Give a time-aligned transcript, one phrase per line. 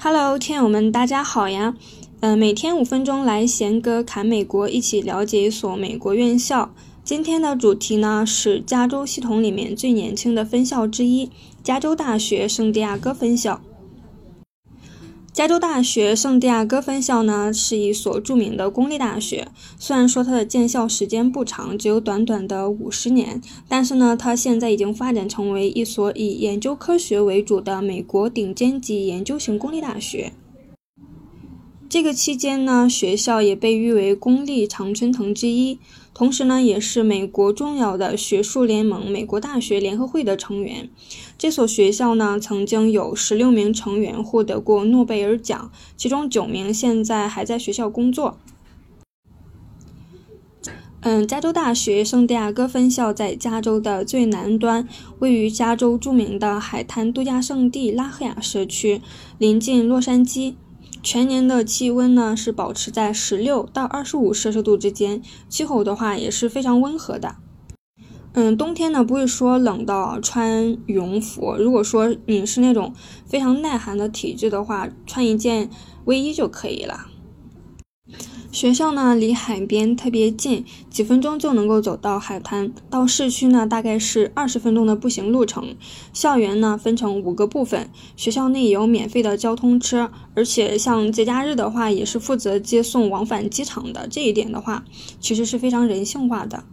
[0.00, 1.74] Hello，听友们，大家好呀！
[2.20, 6.72] 嗯，每天五分钟来贤哥侃美国，一起了解一所美国院校。
[7.02, 11.28] 今天的主题呢是加州系统里面最年轻的分校之一——
[11.64, 13.60] 加州大学圣地亚哥分校。
[15.38, 19.46] 加州大学圣地亚哥分校呢，是一所著名的公立大学。
[19.78, 30.32] 虽然说它的建校时间不长，只有短短的五十年，但是呢，它现在已经发展成为一所以研究科学为主的美国顶尖级研究型公立大学。
[31.88, 35.78] 这个期间呢，学校也被誉为公立常春藤之一，
[36.12, 40.90] 同时呢，也是美国重要的学术联盟——美国大学联合会的成员。
[41.38, 48.38] 这所学校呢，曾经有十六名成员获得过诺贝尔奖，其中九名现在还在学校工作。
[51.00, 54.86] 嗯，加州大学圣地亚哥分校在加州的最南端，
[55.20, 59.00] 位于加州著名的海滩度假胜地拉赫亚社区，
[59.38, 60.54] 临近洛杉矶。
[61.02, 67.36] 全年的气温呢是保持在十六到二十五摄氏度之间，气候的话也是非常温和的。
[68.32, 72.92] 嗯，冬天呢不会说冷到穿羽绒服，如果说你是那种
[73.26, 75.70] 非常耐寒的体质的话，穿一件
[76.04, 77.06] 卫衣就可以了。
[78.50, 82.72] 学校呢离海边特别近，几分钟就能够走到海滩。
[82.88, 85.76] 到市区呢大概是二十分钟的步行路程。
[86.12, 94.08] 校园呢分成五个部分，学校内有免费的交通车，而且像节假日的话也是负责接送往返机场的。
[94.08, 94.84] 这一点的话，
[95.20, 96.64] 其实是非常人性化的。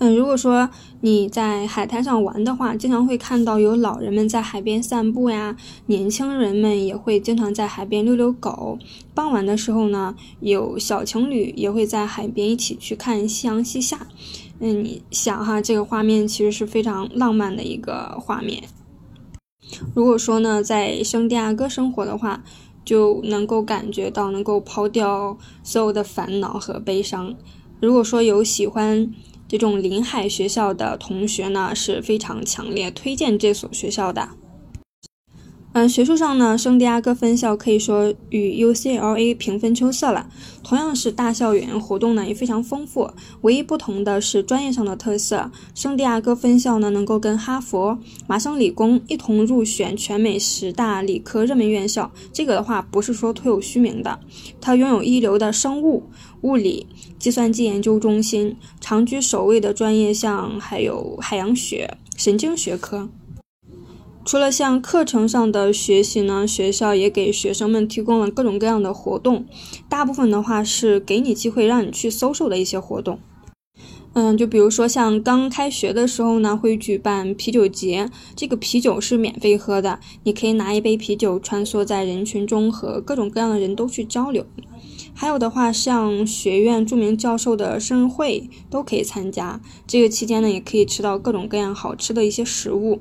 [0.00, 0.70] 嗯，如果说
[1.02, 5.54] 你在海滩上玩的话，经常会看到有老人们在海边散步呀，
[5.86, 8.78] 年轻人们也会经常在海边遛遛狗。
[9.14, 14.06] 傍晚的时候呢，有小情侣也会在海边一起去看夕阳西下。
[14.60, 18.62] 嗯，你想哈，这个画面其实是非常浪漫的一个画面。
[19.94, 22.42] 如果说呢，在圣地亚哥生活的话，
[22.86, 27.34] 就能够感觉到能够抛掉所有的烦恼和悲伤。
[27.82, 29.12] 如果说有喜欢。
[29.50, 34.28] 这种临海学校的同学呢，是非常强烈推荐这所学校的。
[35.72, 40.28] 嗯，学术上呢，圣地亚哥分校可以说与 UCLA 平分秋色了。
[40.64, 43.08] 同样是大校园，活动呢也非常丰富。
[43.42, 45.48] 唯一不同的是专业上的特色。
[45.72, 52.10] 圣地亚哥分校呢，能够跟哈佛、麻省理工一同入选全美十大理科热门院校。
[52.32, 54.18] 这个的话不是说徒有虚名的，
[54.60, 56.02] 它拥有一流的生物、
[56.40, 63.08] 物理、计算机研究中心，长居首位的专业项还有海洋学、神经学科。
[64.22, 69.46] 除了像课程上的学习呢，学校也给学生们提供了各种各样的活动，
[69.88, 73.18] 大部分的话是给你机会让你去搜索的一些活动。
[74.12, 84.44] 嗯，就比如说像刚开学的时候呢，会举办啤酒节，这个啤酒是免费喝的，你可以拿一杯啤酒穿梭在人群中，和各种各样的人都去交流。
[85.14, 93.00] 还有的话，像学院著名教授的生日会都可以参加，这个期间呢，也可以吃到各种各样好吃的一些食物。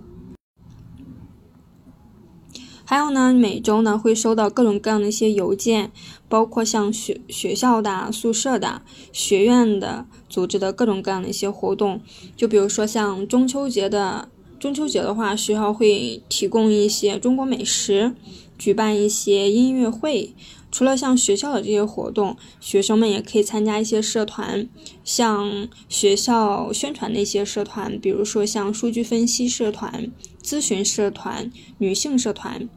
[2.89, 5.91] 还有呢，每周呢会收到各种各样的一些邮件，
[6.27, 12.01] 包括像学学校的、宿舍的、学院的组织的各种各样的一些活动。
[12.35, 14.27] 就比如说像中秋节的，
[14.59, 18.15] 中秋节的话，学校会提供一些中国美食，
[18.57, 20.33] 举办一些音乐会。
[20.71, 24.67] 除了像学校的这些活动，学生们也可以参加一些社团，
[25.03, 30.11] 像学校宣传的一些社团，比如说像数据分析社团、
[30.43, 32.67] 咨询社团、女性社团。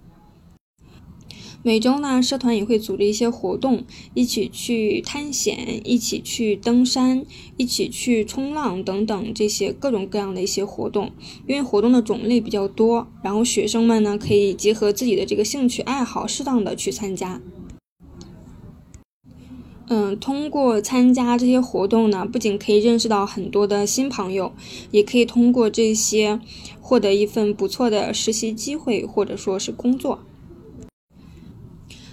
[1.64, 3.84] 每周呢，社团也会组织一些活动，
[4.14, 7.24] 一起去探险，一起去登山，
[7.56, 11.12] 一起去冲浪等等这些各种各样的一些活动。
[11.46, 17.40] 因为活动的种类比较多，然后学生们呢可以结合自己的这个兴趣爱好，适当的去参加。
[19.86, 24.52] 嗯，通过参加这些活动呢，不仅可以认识到很多的新朋友，
[24.90, 26.40] 也可以通过这些
[26.80, 30.18] 获得一份不错的实习机会，或者说是工作。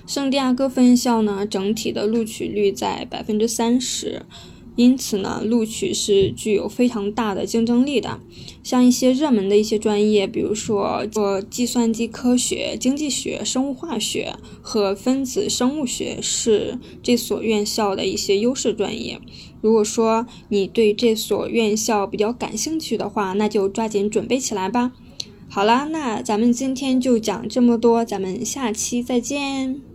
[0.09, 4.23] 圣地亚哥分校呢，整体的录取率在百分之三十，
[4.75, 8.19] 因此呢，录取是具有非常大的竞争力的。
[8.63, 14.33] 像一些热门的一些专业，比如说做计算机科学、经济学、生物化学
[14.63, 19.21] 和分子生物学，是这所院校的一些优势专业。
[19.61, 24.91] 如果说你对这所院校比较感兴趣的话，那就抓紧准备起来吧。
[25.47, 29.88] 好啦，那咱们今天就讲这么多，咱们下期再见。